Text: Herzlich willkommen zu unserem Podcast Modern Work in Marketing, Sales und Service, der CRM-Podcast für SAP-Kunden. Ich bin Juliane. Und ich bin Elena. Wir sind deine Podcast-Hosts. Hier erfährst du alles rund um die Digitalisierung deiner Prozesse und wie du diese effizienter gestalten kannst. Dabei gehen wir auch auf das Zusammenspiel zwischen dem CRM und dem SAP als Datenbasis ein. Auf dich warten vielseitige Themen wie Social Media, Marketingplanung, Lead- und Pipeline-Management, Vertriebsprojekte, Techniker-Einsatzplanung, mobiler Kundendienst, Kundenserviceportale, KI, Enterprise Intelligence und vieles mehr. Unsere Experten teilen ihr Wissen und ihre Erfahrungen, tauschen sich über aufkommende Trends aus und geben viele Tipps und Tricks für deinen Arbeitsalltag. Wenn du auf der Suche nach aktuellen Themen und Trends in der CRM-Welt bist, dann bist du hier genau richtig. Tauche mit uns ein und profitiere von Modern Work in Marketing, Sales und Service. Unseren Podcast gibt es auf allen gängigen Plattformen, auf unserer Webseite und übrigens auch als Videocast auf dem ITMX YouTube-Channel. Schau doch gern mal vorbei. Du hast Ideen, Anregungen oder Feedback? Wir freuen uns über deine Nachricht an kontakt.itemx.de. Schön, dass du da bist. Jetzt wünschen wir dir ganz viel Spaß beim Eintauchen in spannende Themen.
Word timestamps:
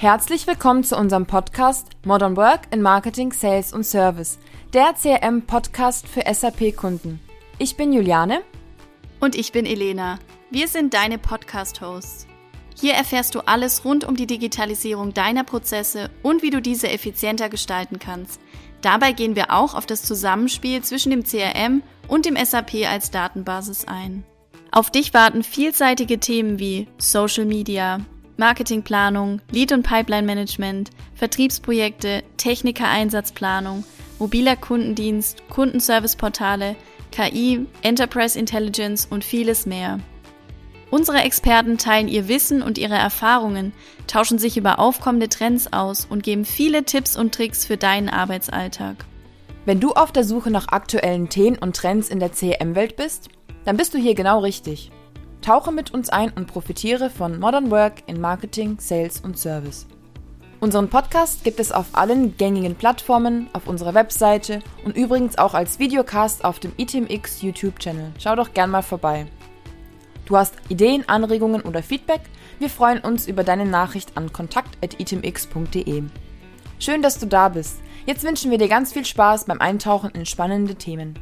Herzlich 0.00 0.46
willkommen 0.46 0.82
zu 0.82 0.96
unserem 0.96 1.26
Podcast 1.26 1.88
Modern 2.06 2.34
Work 2.34 2.68
in 2.70 2.80
Marketing, 2.80 3.32
Sales 3.32 3.74
und 3.74 3.84
Service, 3.84 4.38
der 4.72 4.94
CRM-Podcast 4.94 6.08
für 6.08 6.22
SAP-Kunden. 6.22 7.20
Ich 7.58 7.76
bin 7.76 7.92
Juliane. 7.92 8.40
Und 9.20 9.36
ich 9.36 9.52
bin 9.52 9.66
Elena. 9.66 10.18
Wir 10.50 10.68
sind 10.68 10.94
deine 10.94 11.18
Podcast-Hosts. 11.18 12.26
Hier 12.80 12.94
erfährst 12.94 13.34
du 13.34 13.40
alles 13.40 13.84
rund 13.84 14.04
um 14.04 14.16
die 14.16 14.26
Digitalisierung 14.26 15.12
deiner 15.12 15.44
Prozesse 15.44 16.08
und 16.22 16.40
wie 16.40 16.48
du 16.48 16.62
diese 16.62 16.88
effizienter 16.88 17.50
gestalten 17.50 17.98
kannst. 17.98 18.40
Dabei 18.80 19.12
gehen 19.12 19.36
wir 19.36 19.52
auch 19.52 19.74
auf 19.74 19.84
das 19.84 20.02
Zusammenspiel 20.02 20.80
zwischen 20.80 21.10
dem 21.10 21.24
CRM 21.24 21.82
und 22.08 22.24
dem 22.24 22.42
SAP 22.42 22.86
als 22.88 23.10
Datenbasis 23.10 23.84
ein. 23.86 24.24
Auf 24.72 24.90
dich 24.90 25.12
warten 25.12 25.42
vielseitige 25.42 26.18
Themen 26.18 26.58
wie 26.58 26.88
Social 26.96 27.44
Media, 27.44 27.98
Marketingplanung, 28.40 29.42
Lead- 29.52 29.72
und 29.72 29.82
Pipeline-Management, 29.82 30.90
Vertriebsprojekte, 31.14 32.24
Techniker-Einsatzplanung, 32.38 33.84
mobiler 34.18 34.56
Kundendienst, 34.56 35.48
Kundenserviceportale, 35.50 36.74
KI, 37.12 37.66
Enterprise 37.82 38.38
Intelligence 38.38 39.06
und 39.08 39.24
vieles 39.24 39.66
mehr. 39.66 40.00
Unsere 40.90 41.18
Experten 41.18 41.76
teilen 41.76 42.08
ihr 42.08 42.28
Wissen 42.28 42.62
und 42.62 42.78
ihre 42.78 42.94
Erfahrungen, 42.94 43.74
tauschen 44.06 44.38
sich 44.38 44.56
über 44.56 44.78
aufkommende 44.78 45.28
Trends 45.28 45.72
aus 45.74 46.06
und 46.06 46.22
geben 46.22 46.46
viele 46.46 46.84
Tipps 46.84 47.18
und 47.18 47.34
Tricks 47.34 47.66
für 47.66 47.76
deinen 47.76 48.08
Arbeitsalltag. 48.08 49.04
Wenn 49.66 49.80
du 49.80 49.92
auf 49.92 50.12
der 50.12 50.24
Suche 50.24 50.50
nach 50.50 50.68
aktuellen 50.68 51.28
Themen 51.28 51.58
und 51.58 51.76
Trends 51.76 52.08
in 52.08 52.20
der 52.20 52.30
CRM-Welt 52.30 52.96
bist, 52.96 53.28
dann 53.66 53.76
bist 53.76 53.92
du 53.92 53.98
hier 53.98 54.14
genau 54.14 54.38
richtig. 54.40 54.90
Tauche 55.50 55.72
mit 55.72 55.92
uns 55.92 56.10
ein 56.10 56.30
und 56.30 56.46
profitiere 56.46 57.10
von 57.10 57.40
Modern 57.40 57.72
Work 57.72 58.04
in 58.06 58.20
Marketing, 58.20 58.76
Sales 58.78 59.18
und 59.18 59.36
Service. 59.36 59.84
Unseren 60.60 60.88
Podcast 60.88 61.42
gibt 61.42 61.58
es 61.58 61.72
auf 61.72 61.86
allen 61.90 62.36
gängigen 62.36 62.76
Plattformen, 62.76 63.48
auf 63.52 63.66
unserer 63.66 63.92
Webseite 63.94 64.60
und 64.84 64.96
übrigens 64.96 65.38
auch 65.38 65.54
als 65.54 65.80
Videocast 65.80 66.44
auf 66.44 66.60
dem 66.60 66.70
ITMX 66.76 67.42
YouTube-Channel. 67.42 68.12
Schau 68.20 68.36
doch 68.36 68.54
gern 68.54 68.70
mal 68.70 68.82
vorbei. 68.82 69.26
Du 70.24 70.36
hast 70.36 70.54
Ideen, 70.68 71.08
Anregungen 71.08 71.62
oder 71.62 71.82
Feedback? 71.82 72.20
Wir 72.60 72.70
freuen 72.70 73.00
uns 73.00 73.26
über 73.26 73.42
deine 73.42 73.66
Nachricht 73.66 74.16
an 74.16 74.32
kontakt.itemx.de. 74.32 76.04
Schön, 76.78 77.02
dass 77.02 77.18
du 77.18 77.26
da 77.26 77.48
bist. 77.48 77.80
Jetzt 78.06 78.22
wünschen 78.22 78.52
wir 78.52 78.58
dir 78.58 78.68
ganz 78.68 78.92
viel 78.92 79.04
Spaß 79.04 79.46
beim 79.46 79.60
Eintauchen 79.60 80.10
in 80.10 80.26
spannende 80.26 80.76
Themen. 80.76 81.18